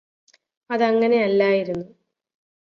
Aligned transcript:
അതങ്ങനെയല്ലായിരുന്നു 0.69 1.87